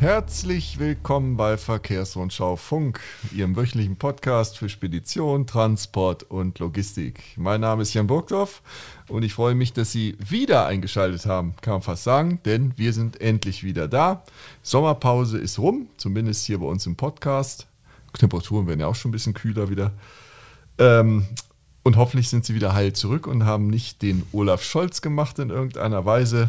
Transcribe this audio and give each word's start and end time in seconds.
Herzlich 0.00 0.78
willkommen 0.78 1.36
bei 1.36 1.58
Verkehrsrundschau 1.58 2.56
Funk, 2.56 3.00
Ihrem 3.34 3.54
wöchentlichen 3.54 3.96
Podcast 3.96 4.56
für 4.56 4.70
Spedition, 4.70 5.46
Transport 5.46 6.22
und 6.22 6.58
Logistik. 6.58 7.22
Mein 7.36 7.60
Name 7.60 7.82
ist 7.82 7.92
Jan 7.92 8.06
Burgdorf 8.06 8.62
und 9.08 9.24
ich 9.24 9.34
freue 9.34 9.54
mich, 9.54 9.74
dass 9.74 9.92
Sie 9.92 10.16
wieder 10.18 10.64
eingeschaltet 10.64 11.26
haben, 11.26 11.52
kann 11.60 11.74
man 11.74 11.82
fast 11.82 12.04
sagen, 12.04 12.40
denn 12.46 12.72
wir 12.78 12.94
sind 12.94 13.20
endlich 13.20 13.62
wieder 13.62 13.88
da. 13.88 14.24
Sommerpause 14.62 15.36
ist 15.36 15.58
rum, 15.58 15.88
zumindest 15.98 16.46
hier 16.46 16.60
bei 16.60 16.66
uns 16.66 16.86
im 16.86 16.96
Podcast. 16.96 17.66
Temperaturen 18.18 18.66
werden 18.68 18.80
ja 18.80 18.86
auch 18.86 18.94
schon 18.94 19.10
ein 19.10 19.12
bisschen 19.12 19.34
kühler 19.34 19.68
wieder. 19.68 19.92
Ähm, 20.78 21.26
und 21.82 21.98
hoffentlich 21.98 22.30
sind 22.30 22.46
Sie 22.46 22.54
wieder 22.54 22.72
heil 22.72 22.94
zurück 22.94 23.26
und 23.26 23.44
haben 23.44 23.66
nicht 23.66 24.00
den 24.00 24.22
Olaf 24.32 24.62
Scholz 24.62 25.02
gemacht 25.02 25.38
in 25.38 25.50
irgendeiner 25.50 26.06
Weise. 26.06 26.48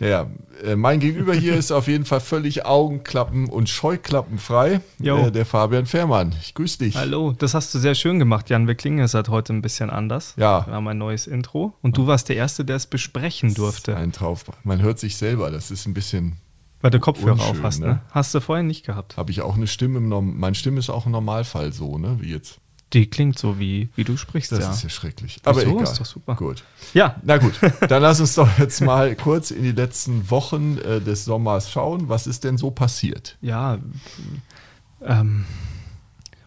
Naja, 0.00 0.30
äh, 0.64 0.76
mein 0.76 0.98
Gegenüber 0.98 1.34
hier 1.34 1.54
ist 1.58 1.70
auf 1.70 1.86
jeden 1.86 2.06
Fall 2.06 2.20
völlig 2.20 2.64
Augenklappen 2.64 3.48
und 3.48 3.68
Scheuklappen 3.68 4.38
frei. 4.38 4.80
Äh, 4.98 5.30
der 5.30 5.44
Fabian 5.44 5.84
Fährmann. 5.86 6.34
Ich 6.40 6.54
grüße 6.54 6.78
dich. 6.78 6.96
Hallo, 6.96 7.34
das 7.38 7.52
hast 7.52 7.74
du 7.74 7.78
sehr 7.78 7.94
schön 7.94 8.18
gemacht, 8.18 8.48
Jan. 8.48 8.66
Wir 8.66 8.74
klingen 8.74 8.98
jetzt 8.98 9.14
halt 9.14 9.28
heute 9.28 9.52
ein 9.52 9.60
bisschen 9.62 9.90
anders. 9.90 10.34
Ja. 10.36 10.66
Wir 10.66 10.72
haben 10.72 10.88
ein 10.88 10.98
neues 10.98 11.26
Intro 11.26 11.74
und 11.82 11.98
du 11.98 12.06
warst 12.06 12.30
der 12.30 12.36
Erste, 12.36 12.64
der 12.64 12.76
es 12.76 12.86
besprechen 12.86 13.52
durfte. 13.54 13.94
ein 13.94 14.10
Trauf. 14.10 14.44
Man 14.64 14.80
hört 14.80 14.98
sich 14.98 15.16
selber, 15.18 15.50
das 15.50 15.70
ist 15.70 15.86
ein 15.86 15.92
bisschen. 15.92 16.36
Weil 16.80 16.90
du 16.90 16.98
Kopfhörer 16.98 17.32
unschön, 17.32 17.50
auf 17.50 17.62
hast, 17.62 17.80
ne? 17.80 17.86
ne? 17.86 18.00
Hast 18.10 18.34
du 18.34 18.40
vorher 18.40 18.62
nicht 18.62 18.86
gehabt. 18.86 19.18
Habe 19.18 19.30
ich 19.30 19.42
auch 19.42 19.54
eine 19.54 19.66
Stimme 19.66 19.98
im 19.98 20.08
Norm 20.08 20.38
Meine 20.38 20.54
Stimme 20.54 20.78
ist 20.78 20.88
auch 20.88 21.04
im 21.04 21.12
Normalfall 21.12 21.74
so, 21.74 21.98
ne? 21.98 22.16
Wie 22.20 22.30
jetzt. 22.30 22.58
Die 22.92 23.08
klingt 23.08 23.38
so, 23.38 23.58
wie, 23.58 23.88
wie 23.94 24.04
du 24.04 24.16
sprichst, 24.16 24.50
das 24.50 24.60
ja. 24.60 24.70
Ist 24.72 24.82
ja 24.82 24.88
schrecklich. 24.88 25.40
Aber 25.44 25.60
so, 25.60 25.70
egal. 25.70 25.82
ist 25.84 26.00
doch 26.00 26.06
super. 26.06 26.34
Gut. 26.34 26.64
Ja. 26.92 27.16
Na 27.22 27.38
gut, 27.38 27.54
dann 27.88 28.02
lass 28.02 28.20
uns 28.20 28.34
doch 28.34 28.58
jetzt 28.58 28.80
mal 28.80 29.14
kurz 29.14 29.52
in 29.52 29.62
die 29.62 29.72
letzten 29.72 30.28
Wochen 30.30 30.78
äh, 30.78 31.00
des 31.00 31.24
Sommers 31.24 31.70
schauen. 31.70 32.08
Was 32.08 32.26
ist 32.26 32.42
denn 32.42 32.58
so 32.58 32.70
passiert? 32.70 33.36
Ja, 33.40 33.78
ähm, 35.02 35.44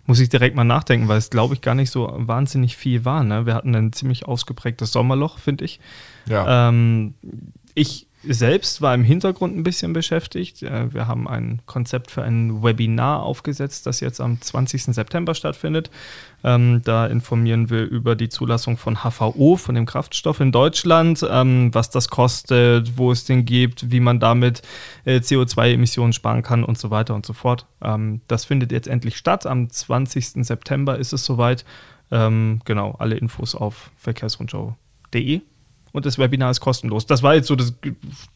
muss 0.05 0.19
ich 0.19 0.29
direkt 0.29 0.55
mal 0.55 0.65
nachdenken, 0.65 1.07
weil 1.07 1.17
es, 1.17 1.29
glaube 1.29 1.53
ich, 1.53 1.61
gar 1.61 1.75
nicht 1.75 1.89
so 1.89 2.13
wahnsinnig 2.13 2.75
viel 2.75 3.05
war. 3.05 3.23
Ne? 3.23 3.45
Wir 3.45 3.55
hatten 3.55 3.73
ein 3.73 3.93
ziemlich 3.93 4.25
ausgeprägtes 4.25 4.91
Sommerloch, 4.91 5.39
finde 5.39 5.63
ich. 5.65 5.79
Ja. 6.27 6.69
Ähm, 6.69 7.13
ich 7.73 8.07
selbst 8.27 8.81
war 8.81 8.93
im 8.95 9.03
Hintergrund 9.03 9.55
ein 9.55 9.63
bisschen 9.63 9.93
beschäftigt. 9.93 10.63
Äh, 10.63 10.93
wir 10.93 11.07
haben 11.07 11.27
ein 11.27 11.61
Konzept 11.65 12.11
für 12.11 12.23
ein 12.23 12.63
Webinar 12.63 13.23
aufgesetzt, 13.23 13.85
das 13.85 13.99
jetzt 13.99 14.21
am 14.21 14.39
20. 14.39 14.83
September 14.83 15.35
stattfindet. 15.35 15.89
Ähm, 16.43 16.81
da 16.83 17.05
informieren 17.05 17.69
wir 17.69 17.83
über 17.83 18.15
die 18.15 18.29
Zulassung 18.29 18.77
von 18.77 18.97
HVO, 18.97 19.55
von 19.57 19.75
dem 19.75 19.85
Kraftstoff 19.85 20.39
in 20.39 20.51
Deutschland, 20.51 21.25
ähm, 21.29 21.73
was 21.73 21.89
das 21.89 22.09
kostet, 22.09 22.97
wo 22.97 23.11
es 23.11 23.25
den 23.25 23.45
gibt, 23.45 23.91
wie 23.91 23.99
man 23.99 24.19
damit 24.19 24.61
äh, 25.05 25.17
CO2-Emissionen 25.17 26.13
sparen 26.13 26.43
kann 26.43 26.63
und 26.63 26.77
so 26.77 26.91
weiter 26.91 27.15
und 27.15 27.25
so 27.25 27.33
fort. 27.33 27.65
Ähm, 27.81 28.21
das 28.27 28.45
findet 28.45 28.71
jetzt 28.71 28.87
endlich 28.87 29.17
statt. 29.17 29.45
Am 29.45 29.69
20. 29.69 30.45
September 30.45 30.97
ist 30.97 31.13
es 31.13 31.25
soweit. 31.25 31.65
genau, 32.09 32.95
alle 32.99 33.15
Infos 33.15 33.55
auf 33.55 33.89
verkehrsrundschau.de 33.95 35.41
und 35.93 36.05
das 36.05 36.17
Webinar 36.17 36.51
ist 36.51 36.59
kostenlos. 36.59 37.05
Das 37.05 37.23
war 37.23 37.35
jetzt 37.35 37.47
so 37.47 37.55
das, 37.55 37.73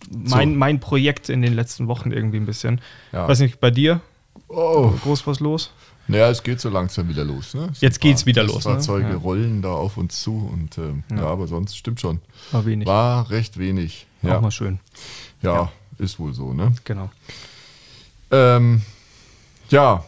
mein, 0.10 0.52
so. 0.54 0.58
mein 0.58 0.80
Projekt 0.80 1.28
in 1.28 1.42
den 1.42 1.54
letzten 1.54 1.88
Wochen 1.88 2.12
irgendwie 2.12 2.38
ein 2.38 2.46
bisschen. 2.46 2.80
Ja. 3.12 3.28
Weiß 3.28 3.40
nicht, 3.42 3.60
bei 3.60 3.72
dir? 3.72 4.00
Oh. 4.48 4.94
Groß 5.04 5.28
was 5.28 5.42
los? 5.42 5.72
Naja, 6.08 6.30
es 6.30 6.42
geht 6.42 6.62
so 6.62 6.70
langsam 6.70 7.10
wieder 7.10 7.26
los. 7.26 7.54
Ne? 7.54 7.70
Jetzt 7.82 8.00
geht 8.00 8.16
es 8.16 8.26
wieder 8.26 8.44
los. 8.44 8.66
Ne? 8.66 8.74
Fahrzeuge 8.74 9.08
ne? 9.08 9.14
ja. 9.14 9.18
rollen 9.18 9.62
da 9.62 9.72
auf 9.72 9.98
uns 9.98 10.22
zu 10.22 10.50
und 10.54 10.78
ähm, 10.78 11.04
ja. 11.12 11.18
ja. 11.18 11.26
aber 11.26 11.48
sonst 11.48 11.76
stimmt 11.76 12.00
schon. 12.00 12.22
War 12.52 12.66
wenig. 12.66 12.88
War 12.88 13.30
recht 13.30 13.58
wenig. 13.58 14.08
Ja. 14.22 14.38
Auch 14.38 14.42
mal 14.42 14.52
schön. 14.52 14.80
Ja, 15.42 15.72
ist 15.98 16.20
wohl 16.20 16.34
so, 16.34 16.54
ne? 16.54 16.72
Genau. 16.86 17.10
Ähm, 18.32 18.84
ja, 19.70 20.06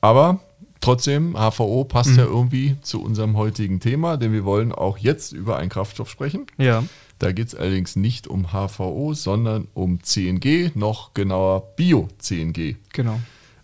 aber 0.00 0.40
Trotzdem, 0.82 1.34
HVO 1.34 1.84
passt 1.84 2.10
mhm. 2.10 2.18
ja 2.18 2.24
irgendwie 2.24 2.76
zu 2.82 3.02
unserem 3.02 3.36
heutigen 3.36 3.78
Thema, 3.78 4.16
denn 4.16 4.32
wir 4.32 4.44
wollen 4.44 4.72
auch 4.72 4.98
jetzt 4.98 5.32
über 5.32 5.56
einen 5.56 5.70
Kraftstoff 5.70 6.10
sprechen. 6.10 6.46
Ja. 6.58 6.82
Da 7.20 7.30
geht 7.30 7.46
es 7.46 7.54
allerdings 7.54 7.94
nicht 7.94 8.26
um 8.26 8.48
HVO, 8.48 9.14
sondern 9.14 9.68
um 9.74 10.02
CNG, 10.02 10.72
noch 10.74 11.14
genauer 11.14 11.74
Bio-CNG. 11.76 12.74
Genau. 12.92 13.20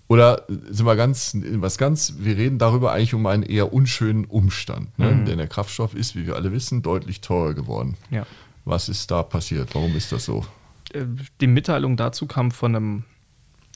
Oder 0.06 0.45
sind 0.71 0.87
wir 0.87 0.95
ganz, 0.95 1.37
was 1.55 1.77
ganz, 1.77 2.15
wir 2.19 2.37
reden 2.37 2.59
darüber 2.59 2.93
eigentlich 2.93 3.15
um 3.15 3.27
einen 3.27 3.43
eher 3.43 3.73
unschönen 3.73 4.25
Umstand. 4.25 4.97
Ne? 4.97 5.11
Mhm. 5.11 5.25
Denn 5.25 5.39
der 5.39 5.49
Kraftstoff 5.49 5.95
ist, 5.95 6.15
wie 6.15 6.25
wir 6.25 6.37
alle 6.37 6.53
wissen, 6.53 6.83
deutlich 6.83 7.21
teurer 7.21 7.53
geworden. 7.53 7.97
Ja. 8.11 8.27
Was 8.65 8.89
ist 8.89 9.11
da 9.11 9.25
passiert? 9.25 9.75
Warum 9.75 9.97
ist 9.97 10.12
das 10.12 10.25
so? 10.25 10.47
Äh, 10.93 11.05
die 11.41 11.49
Mitteilung 11.49 11.97
dazu 11.97 12.27
kam 12.27 12.53
von 12.53 12.77
einem 12.77 13.05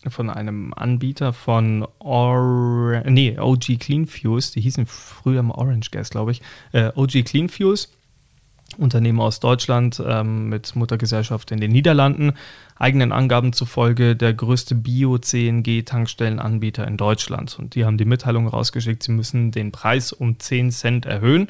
von 0.09 0.31
einem 0.31 0.73
Anbieter 0.75 1.33
von 1.33 1.87
Or 1.99 3.03
nee, 3.07 3.39
OG 3.39 3.79
Clean 3.79 4.07
Fuse, 4.07 4.53
die 4.53 4.61
hießen 4.61 4.87
früher 4.87 5.43
mal 5.43 5.55
Orange 5.55 5.91
Gas, 5.91 6.11
glaube 6.11 6.33
ich. 6.33 6.43
Äh, 6.73 6.91
OG 6.95 7.25
Clean 7.25 7.49
Fuse, 7.49 7.89
Unternehmen 8.79 9.21
aus 9.21 9.41
Deutschland 9.41 10.03
ähm, 10.05 10.49
mit 10.49 10.75
Muttergesellschaft 10.75 11.51
in 11.51 11.61
den 11.61 11.73
Niederlanden, 11.73 12.33
eigenen 12.77 13.13
Angaben 13.13 13.53
zufolge 13.53 14.17
der 14.17 14.35
größte 14.35 14.75
Bio-CNG-Tankstellenanbieter 14.75 16.87
in 16.87 16.97
Deutschland. 16.97 17.59
Und 17.59 17.75
die 17.75 17.85
haben 17.85 17.99
die 17.99 18.05
Mitteilung 18.05 18.49
rausgeschickt, 18.49 19.03
sie 19.03 19.13
müssen 19.13 19.51
den 19.51 19.73
Preis 19.73 20.13
um 20.13 20.39
10 20.39 20.71
Cent 20.71 21.07
erhöhen. 21.07 21.49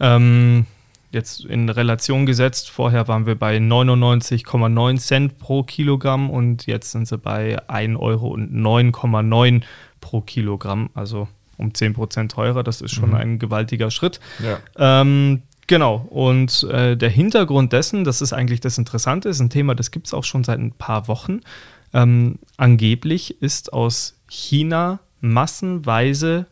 Ähm, 0.00 0.66
jetzt 1.14 1.44
in 1.44 1.68
Relation 1.68 2.26
gesetzt. 2.26 2.70
Vorher 2.70 3.08
waren 3.08 3.26
wir 3.26 3.36
bei 3.36 3.56
99,9 3.56 4.98
Cent 4.98 5.38
pro 5.38 5.62
Kilogramm 5.62 6.30
und 6.30 6.66
jetzt 6.66 6.90
sind 6.90 7.08
sie 7.08 7.18
bei 7.18 7.58
1,09,9 7.68 7.98
Euro 7.98 9.60
pro 10.00 10.20
Kilogramm, 10.20 10.90
also 10.94 11.28
um 11.56 11.72
10 11.72 11.94
Prozent 11.94 12.32
teurer. 12.32 12.62
Das 12.62 12.80
ist 12.80 12.92
schon 12.92 13.10
mhm. 13.10 13.16
ein 13.16 13.38
gewaltiger 13.38 13.90
Schritt. 13.90 14.20
Ja. 14.42 14.58
Ähm, 14.76 15.42
genau, 15.66 16.06
und 16.10 16.64
äh, 16.64 16.96
der 16.96 17.10
Hintergrund 17.10 17.72
dessen, 17.72 18.04
das 18.04 18.20
ist 18.20 18.32
eigentlich 18.32 18.60
das 18.60 18.76
Interessante, 18.76 19.28
ist 19.28 19.40
ein 19.40 19.50
Thema, 19.50 19.74
das 19.74 19.90
gibt 19.90 20.06
es 20.06 20.14
auch 20.14 20.24
schon 20.24 20.44
seit 20.44 20.58
ein 20.58 20.72
paar 20.72 21.08
Wochen. 21.08 21.40
Ähm, 21.92 22.38
angeblich 22.56 23.40
ist 23.40 23.72
aus 23.72 24.20
China 24.28 25.00
massenweise 25.20 26.46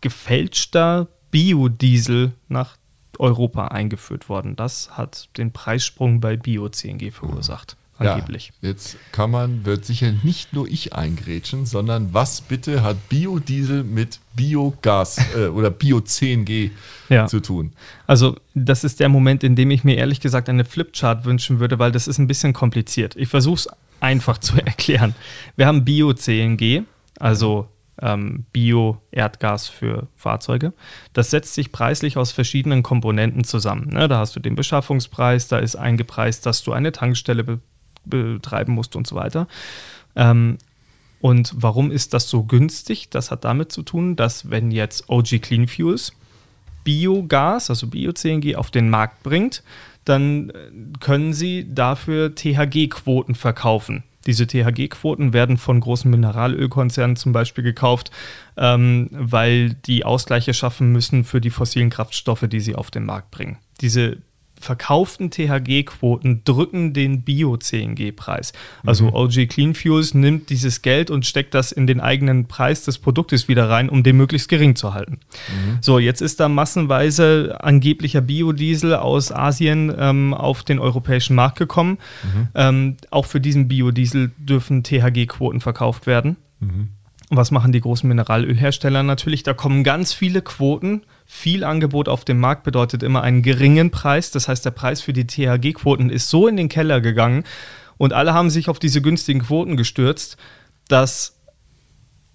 gefälschter 0.00 1.08
Biodiesel 1.30 2.32
nach 2.48 2.76
Europa 3.18 3.68
eingeführt 3.68 4.28
worden. 4.28 4.56
Das 4.56 4.90
hat 4.96 5.28
den 5.36 5.52
Preissprung 5.52 6.20
bei 6.20 6.36
Bio-CNG 6.36 7.10
verursacht. 7.12 7.76
Angeblich. 7.98 8.52
Ja, 8.60 8.68
jetzt 8.68 8.98
kann 9.10 9.30
man, 9.30 9.64
wird 9.64 9.86
sicher 9.86 10.12
nicht 10.22 10.52
nur 10.52 10.68
ich 10.68 10.92
eingrätschen, 10.92 11.64
sondern 11.64 12.12
was 12.12 12.42
bitte 12.42 12.82
hat 12.82 13.08
Biodiesel 13.08 13.84
mit 13.84 14.20
Biogas 14.34 15.18
äh, 15.34 15.46
oder 15.46 15.70
Bio-CNG 15.70 16.72
ja. 17.08 17.26
zu 17.26 17.40
tun? 17.40 17.72
Also, 18.06 18.36
das 18.54 18.84
ist 18.84 19.00
der 19.00 19.08
Moment, 19.08 19.42
in 19.42 19.56
dem 19.56 19.70
ich 19.70 19.82
mir 19.82 19.96
ehrlich 19.96 20.20
gesagt 20.20 20.50
eine 20.50 20.66
Flipchart 20.66 21.24
wünschen 21.24 21.58
würde, 21.58 21.78
weil 21.78 21.90
das 21.90 22.06
ist 22.06 22.18
ein 22.18 22.26
bisschen 22.26 22.52
kompliziert. 22.52 23.16
Ich 23.16 23.30
versuche 23.30 23.60
es 23.60 23.68
einfach 24.00 24.38
zu 24.38 24.56
erklären. 24.64 25.14
Wir 25.56 25.66
haben 25.66 25.84
Bio-CNG, 25.86 26.82
also 27.18 27.66
ähm, 28.02 28.44
Bio-Erdgas 28.52 29.68
für 29.68 30.08
Fahrzeuge. 30.16 30.72
Das 31.12 31.30
setzt 31.30 31.54
sich 31.54 31.72
preislich 31.72 32.16
aus 32.16 32.32
verschiedenen 32.32 32.82
Komponenten 32.82 33.44
zusammen. 33.44 33.88
Ne? 33.88 34.08
Da 34.08 34.18
hast 34.18 34.36
du 34.36 34.40
den 34.40 34.54
Beschaffungspreis, 34.54 35.48
da 35.48 35.58
ist 35.58 35.76
eingepreist, 35.76 36.46
dass 36.46 36.62
du 36.62 36.72
eine 36.72 36.92
Tankstelle 36.92 37.44
be 37.44 37.60
betreiben 38.08 38.72
musst 38.72 38.94
und 38.94 39.04
so 39.04 39.16
weiter. 39.16 39.48
Ähm, 40.14 40.58
und 41.20 41.52
warum 41.56 41.90
ist 41.90 42.14
das 42.14 42.28
so 42.30 42.44
günstig? 42.44 43.10
Das 43.10 43.32
hat 43.32 43.44
damit 43.44 43.72
zu 43.72 43.82
tun, 43.82 44.14
dass 44.14 44.48
wenn 44.48 44.70
jetzt 44.70 45.08
OG 45.08 45.42
Clean 45.42 45.66
Fuels 45.66 46.12
Biogas, 46.84 47.68
also 47.68 47.88
Bio-CNG, 47.88 48.54
auf 48.54 48.70
den 48.70 48.90
Markt 48.90 49.24
bringt, 49.24 49.64
dann 50.04 50.50
äh, 50.50 50.54
können 51.00 51.32
sie 51.32 51.66
dafür 51.74 52.34
THG-Quoten 52.34 53.34
verkaufen. 53.34 54.04
Diese 54.26 54.46
THG-Quoten 54.46 55.32
werden 55.32 55.56
von 55.56 55.80
großen 55.80 56.10
Mineralölkonzernen 56.10 57.16
zum 57.16 57.32
Beispiel 57.32 57.64
gekauft, 57.64 58.10
ähm, 58.56 59.08
weil 59.12 59.74
die 59.74 60.04
Ausgleiche 60.04 60.52
schaffen 60.54 60.92
müssen 60.92 61.24
für 61.24 61.40
die 61.40 61.50
fossilen 61.50 61.90
Kraftstoffe, 61.90 62.46
die 62.48 62.60
sie 62.60 62.74
auf 62.74 62.90
den 62.90 63.04
Markt 63.04 63.30
bringen. 63.30 63.58
Diese 63.80 64.18
verkauften 64.58 65.30
THG-Quoten 65.30 66.42
drücken 66.44 66.92
den 66.92 67.22
Bio-CNG-Preis. 67.22 68.52
Also 68.84 69.06
mhm. 69.06 69.14
OG 69.14 69.48
Clean 69.48 69.74
Fuels 69.74 70.14
nimmt 70.14 70.50
dieses 70.50 70.82
Geld 70.82 71.10
und 71.10 71.26
steckt 71.26 71.54
das 71.54 71.72
in 71.72 71.86
den 71.86 72.00
eigenen 72.00 72.46
Preis 72.46 72.84
des 72.84 72.98
Produktes 72.98 73.48
wieder 73.48 73.68
rein, 73.68 73.88
um 73.88 74.02
den 74.02 74.16
möglichst 74.16 74.48
gering 74.48 74.74
zu 74.76 74.94
halten. 74.94 75.20
Mhm. 75.48 75.78
So, 75.80 75.98
jetzt 75.98 76.22
ist 76.22 76.40
da 76.40 76.48
massenweise 76.48 77.58
angeblicher 77.60 78.20
Biodiesel 78.20 78.94
aus 78.94 79.30
Asien 79.30 79.94
ähm, 79.96 80.34
auf 80.34 80.62
den 80.64 80.78
europäischen 80.78 81.36
Markt 81.36 81.58
gekommen. 81.58 81.98
Mhm. 82.22 82.48
Ähm, 82.54 82.96
auch 83.10 83.26
für 83.26 83.40
diesen 83.40 83.68
Biodiesel 83.68 84.30
dürfen 84.38 84.82
THG-Quoten 84.82 85.60
verkauft 85.60 86.06
werden. 86.06 86.36
Mhm. 86.60 86.88
Was 87.28 87.50
machen 87.50 87.72
die 87.72 87.80
großen 87.80 88.08
Mineralölhersteller 88.08 89.02
natürlich? 89.02 89.42
Da 89.42 89.52
kommen 89.52 89.82
ganz 89.82 90.12
viele 90.12 90.42
Quoten. 90.42 91.02
Viel 91.24 91.64
Angebot 91.64 92.08
auf 92.08 92.24
dem 92.24 92.38
Markt 92.38 92.62
bedeutet 92.62 93.02
immer 93.02 93.22
einen 93.22 93.42
geringen 93.42 93.90
Preis. 93.90 94.30
Das 94.30 94.46
heißt, 94.46 94.64
der 94.64 94.70
Preis 94.70 95.00
für 95.00 95.12
die 95.12 95.26
THG-Quoten 95.26 96.08
ist 96.08 96.28
so 96.28 96.46
in 96.46 96.56
den 96.56 96.68
Keller 96.68 97.00
gegangen. 97.00 97.42
Und 97.98 98.12
alle 98.12 98.32
haben 98.32 98.50
sich 98.50 98.68
auf 98.68 98.78
diese 98.78 99.02
günstigen 99.02 99.40
Quoten 99.40 99.76
gestürzt, 99.76 100.36
dass 100.86 101.35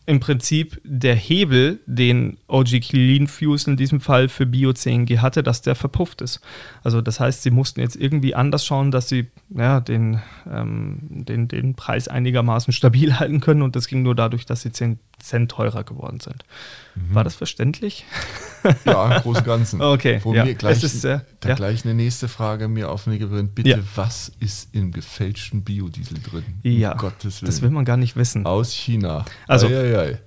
im 0.05 0.19
Prinzip 0.19 0.81
der 0.83 1.15
Hebel, 1.15 1.79
den 1.85 2.37
OG 2.47 2.81
Clean 2.81 3.27
Fuse 3.27 3.69
in 3.69 3.77
diesem 3.77 4.01
Fall 4.01 4.29
für 4.29 4.45
Bio-CNG 4.45 5.19
hatte, 5.19 5.43
dass 5.43 5.61
der 5.61 5.75
verpufft 5.75 6.21
ist. 6.21 6.41
Also 6.83 7.01
das 7.01 7.19
heißt, 7.19 7.43
sie 7.43 7.51
mussten 7.51 7.79
jetzt 7.81 7.95
irgendwie 7.95 8.33
anders 8.35 8.65
schauen, 8.65 8.91
dass 8.91 9.07
sie 9.09 9.27
ja, 9.49 9.79
den, 9.79 10.19
ähm, 10.51 10.97
den, 11.09 11.47
den 11.47 11.75
Preis 11.75 12.07
einigermaßen 12.07 12.73
stabil 12.73 13.13
halten 13.19 13.39
können 13.41 13.61
und 13.61 13.75
das 13.75 13.87
ging 13.87 14.01
nur 14.01 14.15
dadurch, 14.15 14.45
dass 14.45 14.61
sie 14.61 14.71
10 14.71 14.99
Cent 15.19 15.51
teurer 15.51 15.83
geworden 15.83 16.19
sind. 16.19 16.43
Mhm. 16.95 17.15
War 17.15 17.23
das 17.23 17.35
verständlich? 17.35 18.05
Ja, 18.85 19.15
im 19.15 19.21
Großen 19.23 19.39
und 19.41 19.45
Ganzen. 19.45 19.81
Okay. 19.91 20.19
Wo 20.23 20.35
ja. 20.35 20.45
mir 20.45 20.53
gleich, 20.53 20.83
ist, 20.83 21.03
äh, 21.03 21.21
da 21.39 21.49
ja. 21.49 21.55
gleich 21.55 21.83
eine 21.83 21.95
nächste 21.95 22.27
Frage 22.27 22.67
mir 22.67 22.91
auf 22.91 23.05
den 23.05 23.17
gewöhnt. 23.17 23.55
Bitte, 23.55 23.69
Ja. 23.69 23.77
was 23.95 24.31
ist 24.39 24.75
im 24.75 24.91
gefälschten 24.91 25.63
Biodiesel 25.63 26.19
drin? 26.21 26.43
Ja, 26.61 26.91
Um 26.91 26.99
Gottes 26.99 27.41
Willen. 27.41 27.49
das 27.49 27.63
will 27.63 27.71
man 27.71 27.85
gar 27.85 27.97
nicht 27.97 28.15
wissen. 28.17 28.45
Aus 28.45 28.71
China. 28.71 29.25
Also- 29.47 29.67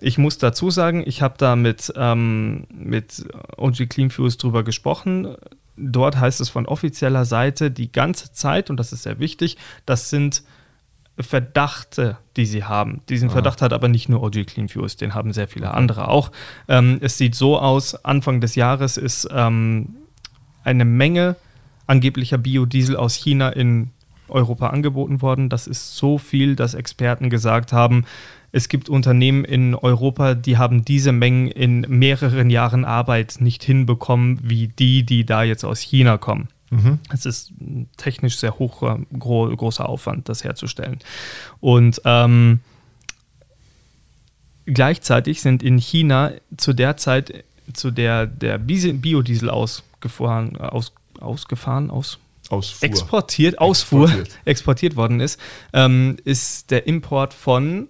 Ich 0.01 0.19
muss 0.19 0.39
dazu 0.39 0.71
sagen, 0.71 1.03
ich 1.07 1.23
habe 1.23 1.35
da 1.39 1.57
mit, 1.57 1.93
ähm, 1.97 2.67
mit 2.73 3.25
OG 3.57 3.87
Clean 3.89 4.11
Fuse 4.11 4.39
drüber 4.39 4.63
gesprochen. 4.63 5.37
Dort 5.77 6.19
heißt 6.19 6.41
es 6.41 6.49
von 6.49 6.67
offizieller 6.67 7.25
Seite 7.25 7.71
die 7.71 7.91
ganze 7.91 8.33
Zeit, 8.33 8.71
und 8.71 8.79
das 8.79 8.93
ist 8.93 9.03
sehr 9.03 9.19
wichtig, 9.19 9.57
das 9.87 10.11
sind 10.11 10.43
Verdachte, 11.19 12.19
die 12.37 12.45
sie 12.45 12.65
haben. 12.65 13.01
Diesen 13.09 13.31
Verdacht 13.31 13.63
hat 13.63 13.73
aber 13.73 13.89
nicht 13.89 14.09
nur 14.09 14.23
OG 14.23 14.47
Clean 14.47 14.69
Fuse, 14.69 14.97
den 14.97 15.15
haben 15.15 15.33
sehr 15.33 15.47
viele 15.47 15.73
andere 15.73 16.09
auch. 16.09 16.33
Ähm, 16.69 16.99
es 17.01 17.19
sieht 17.19 17.37
so 17.37 17.59
aus, 17.59 17.95
Anfang 18.05 18.41
des 18.41 18.57
Jahres 18.57 18.97
ist 18.97 19.29
ähm, 19.31 19.95
eine 20.65 20.85
Menge 20.85 21.37
angeblicher 21.87 22.39
Biodiesel 22.39 22.97
aus 22.97 23.15
China 23.15 23.51
in 23.51 23.91
Europa 24.29 24.69
angeboten 24.69 25.23
worden. 25.23 25.49
Das 25.49 25.67
ist 25.67 25.97
so 25.97 26.19
viel, 26.19 26.57
dass 26.57 26.75
Experten 26.75 27.31
gesagt 27.31 27.73
haben, 27.73 28.05
es 28.57 28.69
gibt 28.69 28.89
Unternehmen 28.89 29.45
in 29.45 29.75
Europa, 29.75 30.37
die 30.37 30.59
haben 30.59 30.85
diese 30.85 31.11
Mengen 31.11 31.49
in 31.49 31.81
mehreren 31.89 32.51
Jahren 32.51 32.85
Arbeit 32.85 33.39
nicht 33.41 33.65
hinbekommen, 33.65 34.39
wie 34.45 34.69
die, 34.69 35.03
die 35.03 35.27
da 35.27 35.43
jetzt 35.43 35.65
aus 35.65 35.81
China 35.81 36.19
kommen. 36.19 36.47
Es 37.13 37.27
ist 37.27 37.53
technisch 37.97 38.39
sehr 38.39 38.57
hoch, 38.61 38.85
äh, 38.85 38.99
gro 39.19 39.49
großer 39.49 39.89
Aufwand, 39.89 40.29
das 40.29 40.45
herzustellen. 40.45 41.01
Und 41.59 42.01
ähm, 42.05 42.61
gleichzeitig 44.67 45.41
sind 45.41 45.65
in 45.65 45.79
China 45.79 46.31
zu 46.57 46.75
der 46.75 46.97
Zeit, 46.97 47.43
zu 47.73 47.91
der 47.91 48.29
der 48.29 48.59
Biodiesel 48.59 49.51
ausgefahren, 49.51 50.57
aus, 50.59 50.93
ausgefahren, 51.19 51.91
aus, 51.91 52.21
Ausfuhr. 52.51 52.89
exportiert, 52.89 53.59
Ausfuhr, 53.59 54.05
Exportiert. 54.05 54.39
exportiert 54.45 54.97
worden 54.97 55.19
ist, 55.19 55.41
ähm, 55.73 56.19
ist 56.25 56.71
der 56.71 56.87
Import 56.87 57.35
von 57.35 57.89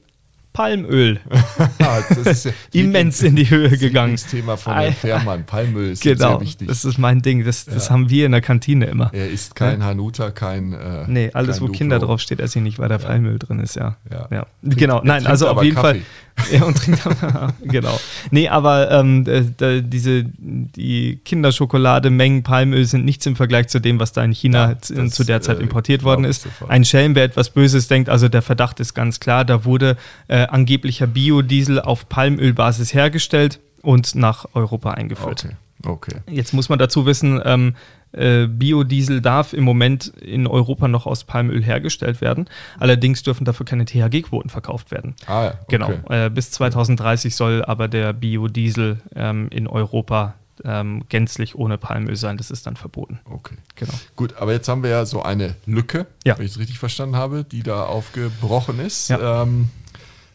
Palmöl 0.54 1.18
das 1.78 2.16
ist 2.18 2.44
ja 2.44 2.52
immens 2.72 3.20
in 3.22 3.34
die 3.34 3.50
Höhe 3.50 3.76
gegangen. 3.76 4.12
Das 4.12 4.26
Thema 4.26 4.56
von 4.56 4.72
Herrn 4.72 4.92
Fährmann. 4.94 5.44
Palmöl 5.44 5.90
ist 5.90 6.02
Genau, 6.04 6.38
sehr 6.38 6.40
wichtig. 6.42 6.68
das 6.68 6.84
ist 6.84 6.96
mein 6.96 7.20
Ding. 7.22 7.44
Das, 7.44 7.64
das 7.64 7.90
haben 7.90 8.08
wir 8.08 8.24
in 8.24 8.30
der 8.32 8.40
Kantine 8.40 8.86
immer. 8.86 9.10
er 9.12 9.28
ist 9.28 9.56
kein 9.56 9.82
Hanuta, 9.84 10.30
kein. 10.30 10.72
Äh, 10.72 11.04
Nee, 11.08 11.30
alles, 11.34 11.56
kein 11.56 11.62
wo 11.62 11.66
Duplo. 11.66 11.78
Kinder 11.78 11.98
draufsteht, 11.98 12.38
esse 12.38 12.60
ich 12.60 12.62
nicht, 12.62 12.78
weil 12.78 12.88
da 12.88 12.98
Palmöl 12.98 13.38
drin 13.40 13.58
ist, 13.58 13.74
ja. 13.74 13.96
Ja. 14.10 14.28
ja. 14.30 14.46
Trinkt- 14.62 14.78
Genau, 14.78 15.00
nein, 15.02 15.26
also 15.26 15.48
auf 15.48 15.60
jeden 15.62 15.74
Kaffee. 15.74 16.00
Fall. 16.00 16.02
Ja, 16.52 16.64
und 16.64 16.76
trinkt 16.76 17.06
aber, 17.06 17.54
genau. 17.62 17.98
Nee, 18.30 18.48
aber 18.48 18.90
ähm, 18.90 19.24
äh, 19.26 19.44
da, 19.56 19.80
diese, 19.80 20.24
die 20.36 21.16
Kinderschokolade-Mengen 21.24 22.42
Palmöl 22.42 22.84
sind 22.84 23.04
nichts 23.04 23.24
im 23.26 23.36
Vergleich 23.36 23.68
zu 23.68 23.80
dem, 23.80 23.98
was 24.00 24.12
da 24.12 24.22
in 24.24 24.32
China 24.32 24.70
Ja, 24.72 24.78
zu- 24.78 24.94
das, 24.94 25.12
zu 25.14 25.24
der 25.24 25.40
Zeit 25.40 25.58
äh, 25.58 25.62
importiert 25.62 26.00
glaub 26.02 26.12
worden 26.16 26.24
ist. 26.24 26.42
sofort. 26.42 26.70
Ein 26.70 26.84
Schelm, 26.84 27.14
wer 27.14 27.24
etwas 27.24 27.50
Böses 27.50 27.88
denkt, 27.88 28.08
also 28.08 28.28
der 28.28 28.42
Verdacht 28.42 28.80
ist 28.80 28.94
ganz 28.94 29.20
klar, 29.20 29.44
da 29.44 29.64
wurde 29.64 29.96
äh, 30.28 30.46
angeblicher 30.46 31.06
Biodiesel 31.06 31.80
auf 31.80 32.08
Palmölbasis 32.08 32.92
hergestellt 32.94 33.60
und 33.82 34.14
nach 34.14 34.46
Europa 34.54 34.90
eingeführt. 34.90 35.44
Okay. 35.44 35.56
Okay. 35.84 36.16
Jetzt 36.30 36.52
muss 36.54 36.68
man 36.68 36.78
dazu 36.78 37.06
wissen, 37.06 37.40
ähm, 37.44 37.74
äh, 38.12 38.46
Biodiesel 38.46 39.20
darf 39.20 39.52
im 39.52 39.64
Moment 39.64 40.06
in 40.06 40.46
Europa 40.46 40.86
noch 40.88 41.06
aus 41.06 41.24
Palmöl 41.24 41.62
hergestellt 41.64 42.20
werden. 42.20 42.48
Allerdings 42.78 43.22
dürfen 43.22 43.44
dafür 43.44 43.66
keine 43.66 43.84
THG-Quoten 43.84 44.48
verkauft 44.50 44.90
werden. 44.90 45.14
Ah, 45.26 45.44
ja. 45.44 45.54
Genau. 45.68 45.90
Okay. 45.90 46.26
Äh, 46.26 46.30
bis 46.30 46.50
2030 46.52 47.34
soll 47.34 47.64
aber 47.64 47.88
der 47.88 48.12
Biodiesel 48.12 48.98
ähm, 49.16 49.48
in 49.50 49.66
Europa 49.66 50.34
ähm, 50.64 51.02
gänzlich 51.08 51.56
ohne 51.56 51.78
Palmöl 51.78 52.14
sein. 52.14 52.36
Das 52.36 52.52
ist 52.52 52.66
dann 52.66 52.76
verboten. 52.76 53.18
okay. 53.28 53.56
Genau. 53.74 53.92
Gut, 54.14 54.36
aber 54.36 54.52
jetzt 54.52 54.68
haben 54.68 54.84
wir 54.84 54.90
ja 54.90 55.04
so 55.04 55.22
eine 55.24 55.56
Lücke, 55.66 56.06
Ja. 56.24 56.38
wenn 56.38 56.46
ich 56.46 56.52
es 56.52 56.58
richtig 56.60 56.78
verstanden 56.78 57.16
habe, 57.16 57.42
die 57.42 57.64
da 57.64 57.82
aufgebrochen 57.86 58.78
ist. 58.78 59.08
Ja. 59.08 59.42
Ähm, 59.42 59.70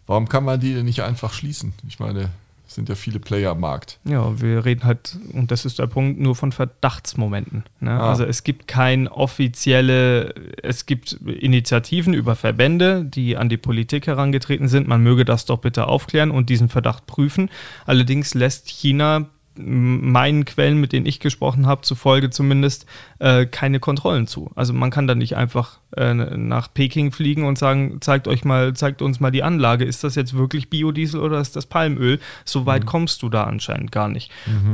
warum 0.08 0.28
kann 0.28 0.44
man 0.44 0.60
die 0.60 0.74
denn 0.74 0.84
nicht 0.86 1.02
einfach 1.04 1.32
schließen? 1.32 1.72
Ich 1.88 2.00
meine, 2.00 2.30
sind 2.70 2.88
ja 2.88 2.96
viele 2.96 3.20
Player 3.20 3.52
am 3.52 3.62
Markt. 3.62 4.00
Ja, 4.06 4.40
wir 4.40 4.64
reden 4.64 4.84
halt, 4.84 5.18
und 5.34 5.52
das 5.52 5.66
ist 5.66 5.80
der 5.80 5.88
Punkt, 5.88 6.20
nur 6.20 6.36
von 6.36 6.52
Verdachtsmomenten. 6.52 7.64
Ne? 7.80 7.92
Ah. 7.92 8.10
Also 8.10 8.24
es 8.24 8.44
gibt 8.44 8.68
kein 8.68 9.08
offizielle, 9.08 10.34
es 10.62 10.86
gibt 10.86 11.14
Initiativen 11.14 12.14
über 12.14 12.36
Verbände, 12.36 13.04
die 13.06 13.38
an 13.38 13.50
die 13.50 13.58
Politik 13.58 14.08
herangetreten 14.08 14.68
sind. 14.68 14.88
Man 14.88 15.02
möge 15.02 15.26
das 15.26 15.46
doch 15.46 15.58
bitte 15.58 15.88
aufklären 15.88 16.32
und 16.32 16.50
diesen 16.50 16.70
Verdacht 16.70 17.08
prüfen. 17.08 17.50
Allerdings 17.86 18.34
lässt 18.34 18.70
China 18.70 19.30
meinen 19.60 20.46
Quellen, 20.46 20.80
mit 20.80 20.94
denen 20.94 21.06
ich 21.06 21.20
gesprochen 21.20 21.68
habe, 21.68 21.82
zufolge 21.82 22.30
zumindest, 22.30 22.86
äh, 23.20 23.46
keine 23.46 23.80
Kontrollen 23.80 24.28
zu. 24.28 24.52
Also 24.56 24.74
man 24.74 24.92
kann 24.92 25.08
da 25.08 25.16
nicht 25.16 25.36
einfach 25.36 25.80
äh, 25.98 26.14
nach 26.14 26.74
Peking 26.74 27.12
fliegen 27.12 27.46
und 27.46 27.58
sagen, 27.58 27.98
zeigt 28.02 28.28
euch 28.28 28.46
mal, 28.46 28.74
zeigt 28.74 29.02
uns 29.02 29.20
mal 29.20 29.32
die 29.32 29.44
Anlage. 29.44 29.86
Ist 29.86 30.04
das 30.04 30.16
jetzt 30.16 30.34
wirklich 30.34 30.70
Biodiesel 30.70 31.20
oder 31.20 31.40
ist 31.40 31.56
das 31.56 31.66
Palmöl? 31.66 32.20
So 32.46 32.66
weit 32.66 32.86
kommst 32.86 33.22
du 33.22 33.30
da 33.30 33.44
anscheinend 33.44 33.92
gar 33.92 34.08
nicht. 34.08 34.32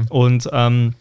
Und 0.10 0.50
ähm, 0.54 0.94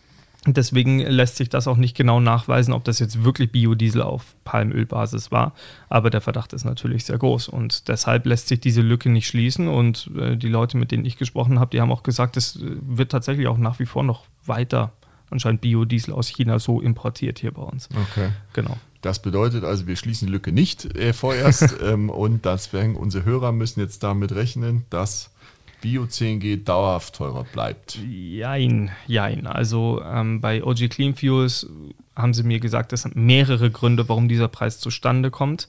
Deswegen 0.46 0.98
lässt 1.00 1.36
sich 1.36 1.48
das 1.48 1.66
auch 1.66 1.76
nicht 1.76 1.96
genau 1.96 2.20
nachweisen, 2.20 2.74
ob 2.74 2.84
das 2.84 2.98
jetzt 2.98 3.24
wirklich 3.24 3.50
Biodiesel 3.50 4.02
auf 4.02 4.34
Palmölbasis 4.44 5.32
war. 5.32 5.54
Aber 5.88 6.10
der 6.10 6.20
Verdacht 6.20 6.52
ist 6.52 6.64
natürlich 6.64 7.06
sehr 7.06 7.16
groß 7.16 7.48
und 7.48 7.88
deshalb 7.88 8.26
lässt 8.26 8.48
sich 8.48 8.60
diese 8.60 8.82
Lücke 8.82 9.08
nicht 9.08 9.26
schließen. 9.26 9.68
Und 9.68 10.10
äh, 10.18 10.36
die 10.36 10.48
Leute, 10.48 10.76
mit 10.76 10.92
denen 10.92 11.06
ich 11.06 11.16
gesprochen 11.16 11.60
habe, 11.60 11.70
die 11.70 11.80
haben 11.80 11.92
auch 11.92 12.02
gesagt, 12.02 12.36
es 12.36 12.56
äh, 12.56 12.76
wird 12.82 13.10
tatsächlich 13.10 13.48
auch 13.48 13.58
nach 13.58 13.78
wie 13.78 13.86
vor 13.86 14.02
noch 14.02 14.24
weiter 14.44 14.92
anscheinend 15.30 15.62
Biodiesel 15.62 16.12
aus 16.12 16.28
China 16.28 16.58
so 16.58 16.80
importiert 16.80 17.38
hier 17.38 17.52
bei 17.52 17.62
uns. 17.62 17.88
Okay. 17.90 18.28
Genau. 18.52 18.76
Das 19.00 19.20
bedeutet 19.20 19.64
also, 19.64 19.86
wir 19.86 19.96
schließen 19.96 20.26
die 20.26 20.32
Lücke 20.32 20.52
nicht 20.52 20.96
äh, 20.96 21.12
vorerst 21.12 21.76
ähm, 21.82 22.10
und 22.10 22.44
deswegen 22.44 22.96
unsere 22.96 23.24
Hörer 23.24 23.52
müssen 23.52 23.80
jetzt 23.80 24.02
damit 24.02 24.32
rechnen, 24.32 24.84
dass 24.90 25.30
Bio-CNG 25.84 26.64
dauerhaft 26.64 27.16
teurer 27.16 27.44
bleibt. 27.44 27.98
Jein, 28.08 28.90
jein. 29.06 29.46
Also 29.46 30.02
ähm, 30.02 30.40
bei 30.40 30.64
OG 30.64 30.88
Clean 30.88 31.14
Fuels 31.14 31.68
haben 32.16 32.32
sie 32.32 32.42
mir 32.42 32.58
gesagt, 32.58 32.94
es 32.94 33.02
sind 33.02 33.16
mehrere 33.16 33.70
Gründe, 33.70 34.08
warum 34.08 34.26
dieser 34.26 34.48
Preis 34.48 34.80
zustande 34.80 35.30
kommt. 35.30 35.68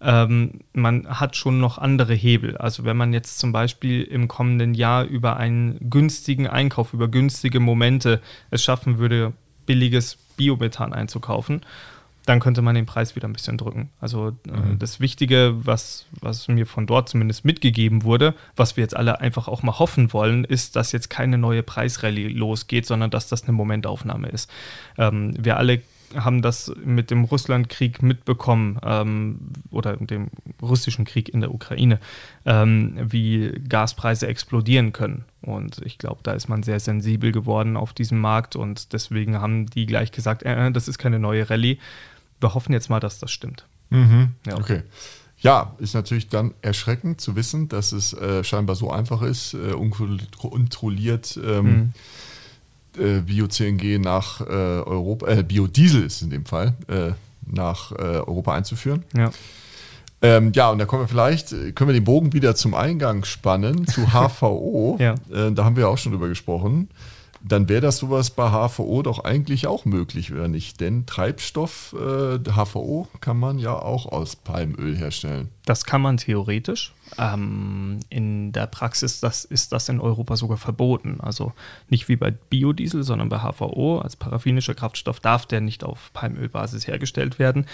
Ähm, 0.00 0.60
man 0.72 1.08
hat 1.08 1.34
schon 1.34 1.58
noch 1.58 1.78
andere 1.78 2.14
Hebel. 2.14 2.56
Also 2.56 2.84
wenn 2.84 2.96
man 2.96 3.12
jetzt 3.12 3.40
zum 3.40 3.50
Beispiel 3.50 4.04
im 4.04 4.28
kommenden 4.28 4.72
Jahr 4.72 5.04
über 5.04 5.36
einen 5.36 5.90
günstigen 5.90 6.46
Einkauf, 6.46 6.92
über 6.92 7.08
günstige 7.08 7.58
Momente 7.58 8.20
es 8.50 8.62
schaffen 8.62 8.98
würde, 8.98 9.32
billiges 9.66 10.16
Biomethan 10.36 10.92
einzukaufen, 10.92 11.62
dann 12.26 12.40
könnte 12.40 12.60
man 12.60 12.74
den 12.74 12.86
Preis 12.86 13.16
wieder 13.16 13.28
ein 13.28 13.32
bisschen 13.32 13.56
drücken. 13.56 13.90
Also 14.00 14.28
äh, 14.28 14.76
das 14.78 15.00
Wichtige, 15.00 15.54
was, 15.56 16.06
was 16.20 16.48
mir 16.48 16.66
von 16.66 16.86
dort 16.86 17.08
zumindest 17.08 17.44
mitgegeben 17.44 18.02
wurde, 18.02 18.34
was 18.56 18.76
wir 18.76 18.82
jetzt 18.82 18.96
alle 18.96 19.20
einfach 19.20 19.48
auch 19.48 19.62
mal 19.62 19.78
hoffen 19.78 20.12
wollen, 20.12 20.44
ist, 20.44 20.76
dass 20.76 20.92
jetzt 20.92 21.08
keine 21.08 21.38
neue 21.38 21.62
Preisrallye 21.62 22.28
losgeht, 22.28 22.84
sondern 22.84 23.10
dass 23.10 23.28
das 23.28 23.44
eine 23.44 23.52
Momentaufnahme 23.52 24.28
ist. 24.28 24.50
Ähm, 24.98 25.34
wir 25.38 25.56
alle 25.56 25.80
haben 26.14 26.42
das 26.42 26.72
mit 26.84 27.10
dem 27.10 27.24
Russlandkrieg 27.24 28.02
mitbekommen 28.02 28.78
ähm, 28.84 29.38
oder 29.70 29.96
dem 29.96 30.28
russischen 30.62 31.04
Krieg 31.04 31.28
in 31.28 31.40
der 31.40 31.52
Ukraine, 31.52 31.98
ähm, 32.44 32.96
wie 33.02 33.52
Gaspreise 33.68 34.26
explodieren 34.26 34.92
können. 34.92 35.24
Und 35.42 35.80
ich 35.84 35.98
glaube, 35.98 36.20
da 36.22 36.32
ist 36.32 36.48
man 36.48 36.62
sehr 36.62 36.80
sensibel 36.80 37.32
geworden 37.32 37.76
auf 37.76 37.92
diesem 37.92 38.20
Markt 38.20 38.56
und 38.56 38.92
deswegen 38.92 39.40
haben 39.40 39.66
die 39.66 39.86
gleich 39.86 40.12
gesagt, 40.12 40.42
äh, 40.42 40.70
das 40.70 40.88
ist 40.88 40.98
keine 40.98 41.18
neue 41.18 41.48
Rallye. 41.50 41.78
Wir 42.40 42.54
hoffen 42.54 42.72
jetzt 42.72 42.90
mal, 42.90 43.00
dass 43.00 43.18
das 43.18 43.30
stimmt. 43.30 43.66
Ja. 43.90 44.56
Okay. 44.56 44.82
Ja, 45.38 45.74
ist 45.78 45.94
natürlich 45.94 46.28
dann 46.28 46.54
erschreckend 46.62 47.20
zu 47.20 47.36
wissen, 47.36 47.68
dass 47.68 47.92
es 47.92 48.12
äh, 48.14 48.42
scheinbar 48.42 48.74
so 48.74 48.90
einfach 48.90 49.22
ist, 49.22 49.54
äh, 49.54 49.72
unkontrolliert 49.72 51.38
ähm, 51.44 51.92
äh, 52.98 53.20
Bio-CNG 53.20 53.98
nach 53.98 54.40
äh, 54.40 54.44
Europa, 54.44 55.28
äh, 55.28 55.42
Biodiesel 55.42 56.04
ist 56.04 56.22
in 56.22 56.30
dem 56.30 56.46
Fall, 56.46 56.74
äh, 56.88 57.12
nach 57.48 57.92
Europa 57.92 58.54
einzuführen. 58.54 59.04
Ja. 59.16 59.30
Ähm, 60.20 60.50
ja, 60.52 60.70
und 60.70 60.78
da 60.78 60.84
kommen 60.84 61.04
wir 61.04 61.08
vielleicht, 61.08 61.50
können 61.50 61.88
wir 61.88 61.92
den 61.92 62.02
Bogen 62.02 62.32
wieder 62.32 62.56
zum 62.56 62.74
Eingang 62.74 63.24
spannen, 63.24 63.86
zu 63.86 64.12
HVO. 64.12 64.96
Ja. 64.98 65.14
da 65.28 65.64
haben 65.64 65.76
wir 65.76 65.88
auch 65.88 65.98
schon 65.98 66.10
drüber 66.10 66.26
gesprochen. 66.26 66.88
Dann 67.48 67.68
wäre 67.68 67.80
das 67.80 67.98
sowas 67.98 68.30
bei 68.30 68.50
HVO 68.50 69.02
doch 69.02 69.24
eigentlich 69.24 69.66
auch 69.66 69.84
möglich, 69.84 70.32
oder 70.32 70.48
nicht? 70.48 70.80
Denn 70.80 71.06
Treibstoff, 71.06 71.94
äh, 71.94 72.38
HVO, 72.38 73.08
kann 73.20 73.38
man 73.38 73.58
ja 73.58 73.74
auch 73.74 74.06
aus 74.06 74.36
Palmöl 74.36 74.96
herstellen. 74.96 75.50
Das 75.64 75.84
kann 75.84 76.00
man 76.00 76.16
theoretisch. 76.16 76.92
Ähm, 77.18 78.00
in 78.08 78.52
der 78.52 78.66
Praxis 78.66 79.20
das, 79.20 79.44
ist 79.44 79.72
das 79.72 79.88
in 79.88 80.00
Europa 80.00 80.36
sogar 80.36 80.56
verboten. 80.56 81.20
Also 81.20 81.52
nicht 81.88 82.08
wie 82.08 82.16
bei 82.16 82.32
Biodiesel, 82.32 83.04
sondern 83.04 83.28
bei 83.28 83.38
HVO 83.38 83.98
als 83.98 84.16
paraffinischer 84.16 84.74
Kraftstoff 84.74 85.20
darf 85.20 85.46
der 85.46 85.60
nicht 85.60 85.84
auf 85.84 86.10
Palmölbasis 86.12 86.88
hergestellt 86.88 87.38
werden. 87.38 87.66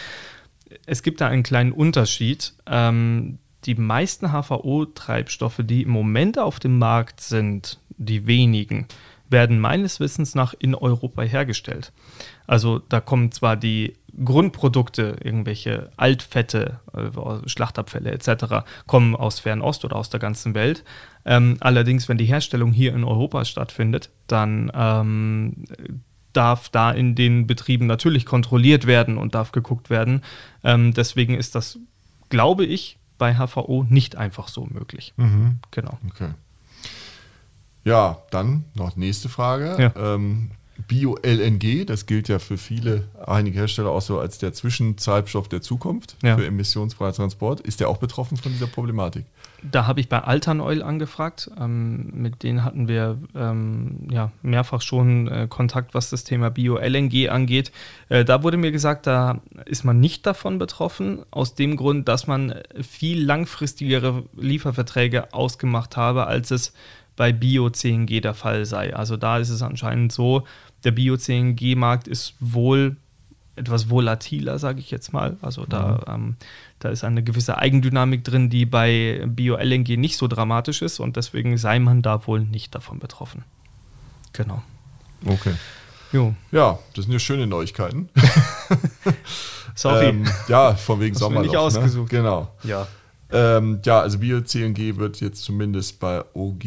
Es 0.86 1.02
gibt 1.02 1.20
da 1.20 1.28
einen 1.28 1.42
kleinen 1.42 1.72
Unterschied. 1.72 2.54
Ähm, 2.66 3.38
die 3.64 3.74
meisten 3.74 4.32
HVO-Treibstoffe, 4.32 5.60
die 5.62 5.82
im 5.82 5.90
Moment 5.90 6.38
auf 6.38 6.58
dem 6.58 6.78
Markt 6.78 7.20
sind, 7.20 7.78
die 7.96 8.26
wenigen, 8.26 8.86
werden 9.32 9.58
meines 9.58 9.98
Wissens 10.00 10.34
nach 10.34 10.54
in 10.58 10.74
Europa 10.74 11.22
hergestellt. 11.22 11.92
Also 12.46 12.78
da 12.78 13.00
kommen 13.00 13.32
zwar 13.32 13.56
die 13.56 13.94
Grundprodukte, 14.24 15.16
irgendwelche 15.24 15.90
Altfette, 15.96 16.80
äh, 16.94 17.48
Schlachtabfälle 17.48 18.10
etc., 18.10 18.64
kommen 18.86 19.16
aus 19.16 19.40
Fernost 19.40 19.84
oder 19.84 19.96
aus 19.96 20.10
der 20.10 20.20
ganzen 20.20 20.54
Welt. 20.54 20.84
Ähm, 21.24 21.56
allerdings, 21.60 22.08
wenn 22.08 22.18
die 22.18 22.26
Herstellung 22.26 22.72
hier 22.72 22.94
in 22.94 23.04
Europa 23.04 23.44
stattfindet, 23.44 24.10
dann 24.26 24.70
ähm, 24.74 25.64
darf 26.32 26.68
da 26.68 26.90
in 26.90 27.14
den 27.14 27.46
Betrieben 27.46 27.86
natürlich 27.86 28.26
kontrolliert 28.26 28.86
werden 28.86 29.18
und 29.18 29.34
darf 29.34 29.52
geguckt 29.52 29.90
werden. 29.90 30.22
Ähm, 30.64 30.92
deswegen 30.94 31.34
ist 31.34 31.54
das, 31.54 31.78
glaube 32.28 32.64
ich, 32.64 32.98
bei 33.18 33.34
HVO 33.34 33.86
nicht 33.88 34.16
einfach 34.16 34.48
so 34.48 34.66
möglich. 34.66 35.14
Mhm. 35.16 35.60
Genau. 35.70 35.98
Okay. 36.10 36.30
Ja, 37.84 38.18
dann 38.30 38.64
noch 38.74 38.96
nächste 38.96 39.28
Frage. 39.28 39.76
Ja. 39.96 40.14
Ähm, 40.14 40.50
Bio-LNG, 40.88 41.84
das 41.86 42.06
gilt 42.06 42.28
ja 42.28 42.38
für 42.38 42.56
viele, 42.58 43.04
einige 43.26 43.58
Hersteller 43.58 43.90
auch 43.90 44.00
so 44.02 44.18
als 44.18 44.38
der 44.38 44.52
Zwischentreibstoff 44.52 45.48
der 45.48 45.60
Zukunft 45.62 46.16
Ja. 46.22 46.36
für 46.36 46.46
emissionsfreier 46.46 47.12
Transport. 47.12 47.60
Ist 47.60 47.80
der 47.80 47.88
auch 47.88 47.98
betroffen 47.98 48.36
von 48.36 48.52
dieser 48.52 48.66
Problematik? 48.66 49.24
Da 49.62 49.86
habe 49.86 50.00
ich 50.00 50.08
bei 50.08 50.18
Altern 50.20 50.60
Oil 50.60 50.82
angefragt. 50.82 51.50
Ähm, 51.60 52.10
mit 52.14 52.42
denen 52.42 52.64
hatten 52.64 52.88
wir 52.88 53.18
ähm, 53.36 54.08
ja, 54.10 54.32
mehrfach 54.42 54.80
schon 54.80 55.28
äh, 55.28 55.46
Kontakt, 55.48 55.94
was 55.94 56.10
das 56.10 56.24
Thema 56.24 56.50
Bio-LNG 56.50 57.28
angeht. 57.28 57.70
Äh, 58.08 58.24
da 58.24 58.42
wurde 58.42 58.56
mir 58.56 58.72
gesagt, 58.72 59.06
da 59.06 59.40
ist 59.66 59.84
man 59.84 60.00
nicht 60.00 60.26
davon 60.26 60.58
betroffen, 60.58 61.22
aus 61.30 61.54
dem 61.54 61.76
Grund, 61.76 62.08
dass 62.08 62.26
man 62.26 62.54
viel 62.80 63.22
langfristigere 63.24 64.24
Lieferverträge 64.36 65.32
ausgemacht 65.32 65.96
habe, 65.96 66.26
als 66.26 66.50
es 66.50 66.72
bei 67.16 67.32
Bio-CNG 67.32 68.20
der 68.20 68.34
Fall 68.34 68.64
sei. 68.64 68.94
Also 68.94 69.16
da 69.16 69.38
ist 69.38 69.50
es 69.50 69.62
anscheinend 69.62 70.12
so, 70.12 70.44
der 70.84 70.92
Bio-CNG-Markt 70.92 72.08
ist 72.08 72.34
wohl 72.40 72.96
etwas 73.54 73.90
volatiler, 73.90 74.58
sage 74.58 74.80
ich 74.80 74.90
jetzt 74.90 75.12
mal. 75.12 75.36
Also 75.42 75.66
da, 75.66 76.04
ähm, 76.08 76.36
da 76.78 76.88
ist 76.88 77.04
eine 77.04 77.22
gewisse 77.22 77.58
Eigendynamik 77.58 78.24
drin, 78.24 78.48
die 78.48 78.64
bei 78.64 79.22
Bio-LNG 79.26 79.96
nicht 79.98 80.16
so 80.16 80.26
dramatisch 80.26 80.80
ist 80.82 81.00
und 81.00 81.16
deswegen 81.16 81.58
sei 81.58 81.78
man 81.78 82.02
da 82.02 82.26
wohl 82.26 82.40
nicht 82.40 82.74
davon 82.74 82.98
betroffen. 82.98 83.44
Genau. 84.32 84.62
Okay. 85.26 85.52
Jo, 86.12 86.34
Ja, 86.50 86.78
das 86.94 87.04
sind 87.04 87.12
ja 87.12 87.18
schöne 87.18 87.46
Neuigkeiten. 87.46 88.08
sorry. 89.74 90.06
Ähm, 90.06 90.24
ja, 90.48 90.74
von 90.74 91.00
wegen 91.00 91.14
Sommerloch. 91.14 91.46
nicht 91.46 91.56
ausgesucht. 91.56 92.12
Ne? 92.12 92.18
Genau. 92.18 92.52
ja. 92.64 92.86
Ähm, 93.30 93.80
ja, 93.84 94.00
also 94.00 94.18
Bio-CNG 94.18 94.96
wird 94.96 95.20
jetzt 95.20 95.42
zumindest 95.42 95.98
bei 96.00 96.22
OG, 96.34 96.64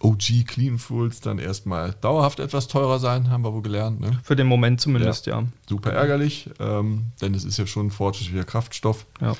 OG 0.00 0.44
Clean 0.46 0.78
Fuels 0.78 1.20
dann 1.20 1.38
erstmal 1.38 1.94
dauerhaft 2.00 2.38
etwas 2.40 2.68
teurer 2.68 2.98
sein, 3.00 3.30
haben 3.30 3.42
wir 3.42 3.52
wohl 3.52 3.62
gelernt. 3.62 4.00
Ne? 4.00 4.18
Für 4.22 4.36
den 4.36 4.46
Moment 4.46 4.80
zumindest, 4.80 5.26
ja. 5.26 5.42
Super 5.68 5.92
ärgerlich, 5.92 6.50
ähm, 6.60 7.06
denn 7.20 7.34
es 7.34 7.44
ist 7.44 7.58
ja 7.58 7.66
schon 7.66 7.86
ein 7.86 7.90
fortschrittlicher 7.90 8.44
Kraftstoff, 8.44 9.06
Ja. 9.20 9.34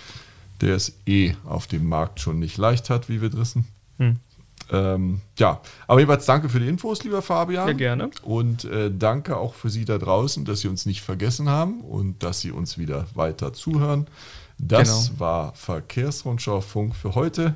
der 0.61 0.75
es 0.75 0.97
eh 1.07 1.35
auf 1.45 1.67
dem 1.69 1.89
Markt 1.89 2.21
schon 2.21 2.39
nicht 2.41 2.57
leicht 2.57 2.91
hat, 2.91 3.09
wie 3.09 3.21
wir 3.23 3.33
wissen. 3.35 3.67
Hm. 3.99 4.17
Ähm, 4.71 5.21
ja, 5.39 5.61
aber 5.87 6.01
jedenfalls 6.01 6.27
danke 6.27 6.49
für 6.49 6.61
die 6.61 6.67
Infos, 6.69 7.03
lieber 7.05 7.23
Fabian. 7.23 7.67
Sehr 7.67 7.75
gerne. 7.75 8.11
Und 8.23 8.65
äh, 8.65 8.91
danke 8.93 9.37
auch 9.37 9.55
für 9.55 9.71
Sie 9.71 9.85
da 9.85 9.97
draußen, 9.97 10.45
dass 10.45 10.61
Sie 10.61 10.69
uns 10.69 10.85
nicht 10.85 11.01
vergessen 11.03 11.49
haben 11.49 11.81
und 11.83 12.23
dass 12.23 12.41
Sie 12.41 12.51
uns 12.51 12.77
wieder 12.77 13.07
weiter 13.15 13.53
zuhören. 13.53 14.09
Das 14.59 15.07
Genau. 15.11 15.21
war 15.21 15.55
Verkehrsrundschau 15.55 16.61
Funk 16.61 16.97
für 16.97 17.15
heute. 17.15 17.55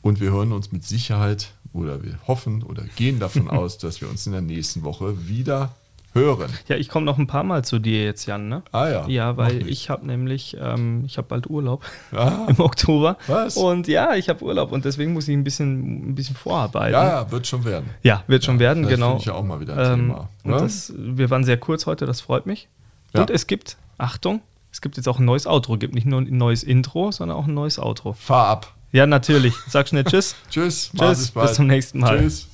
Und 0.00 0.20
wir 0.20 0.30
hören 0.30 0.52
uns 0.52 0.72
mit 0.72 0.84
Sicherheit 0.84 1.52
oder 1.72 2.02
wir 2.02 2.18
hoffen 2.26 2.62
oder 2.62 2.82
gehen 2.96 3.18
davon 3.18 3.48
aus, 3.50 3.78
dass 3.78 4.00
wir 4.00 4.08
uns 4.10 4.26
in 4.26 4.32
der 4.32 4.42
nächsten 4.42 4.82
Woche 4.84 5.26
wieder 5.28 5.70
hören. 6.14 6.50
Ja, 6.68 6.76
ich 6.76 6.90
komme 6.90 7.06
noch 7.06 7.16
ein 7.16 7.26
paar 7.26 7.42
Mal 7.42 7.64
zu 7.64 7.78
dir 7.78 8.04
jetzt, 8.04 8.26
Jan, 8.26 8.50
ne? 8.50 8.62
Ah 8.70 8.86
ja. 8.88 9.08
Ja, 9.08 9.36
weil 9.38 9.66
ich 9.66 9.88
habe 9.88 10.06
nämlich, 10.06 10.54
ähm, 10.60 11.04
ich 11.06 11.16
habe 11.16 11.26
bald 11.28 11.48
Urlaub 11.48 11.84
Ah, 12.12 12.46
im 12.48 12.60
Oktober. 12.60 13.16
Was? 13.28 13.56
Und 13.56 13.88
ja, 13.88 14.14
ich 14.14 14.28
habe 14.28 14.44
Urlaub 14.44 14.72
und 14.72 14.84
deswegen 14.84 15.14
muss 15.14 15.26
ich 15.28 15.34
ein 15.34 15.42
bisschen, 15.42 16.10
ein 16.10 16.14
bisschen 16.14 16.36
vorarbeiten. 16.36 16.92
ja, 16.92 17.08
ja, 17.22 17.30
wird 17.30 17.46
schon 17.46 17.64
werden. 17.64 17.88
Ja, 18.02 18.24
wird 18.26 18.44
schon 18.44 18.58
werden, 18.58 18.86
genau. 18.86 19.06
finde 19.12 19.20
ich 19.20 19.26
ja 19.26 19.32
auch 19.32 19.42
mal 19.42 19.60
wieder 19.60 19.74
ein 19.74 20.00
Ähm, 20.00 20.06
Thema. 20.08 20.28
ne? 20.44 20.56
das, 20.58 20.92
wir 20.94 21.30
waren 21.30 21.44
sehr 21.44 21.56
kurz 21.56 21.86
heute, 21.86 22.04
das 22.04 22.20
freut 22.20 22.44
mich. 22.44 22.68
Ja. 23.14 23.22
Und 23.22 23.30
es 23.30 23.46
gibt, 23.46 23.78
Achtung, 23.96 24.42
es 24.70 24.82
gibt 24.82 24.98
jetzt 24.98 25.08
auch 25.08 25.18
ein 25.18 25.24
neues 25.24 25.46
Outro. 25.46 25.78
gibt 25.78 25.94
nicht 25.94 26.06
nur 26.06 26.20
ein 26.20 26.36
neues 26.36 26.62
Intro, 26.62 27.10
sondern 27.10 27.38
auch 27.38 27.46
ein 27.46 27.54
neues 27.54 27.78
Outro. 27.78 28.12
Fahr 28.12 28.48
ab. 28.48 28.74
Ja, 28.92 29.06
natürlich. 29.06 29.54
Sag 29.68 29.88
schnell 29.88 30.04
Tschüss. 30.04 30.36
Tschüss. 30.50 30.90
Tschüss, 30.96 31.30
bald. 31.30 31.48
bis 31.48 31.56
zum 31.56 31.66
nächsten 31.66 31.98
Mal. 31.98 32.18
Tschüss. 32.18 32.46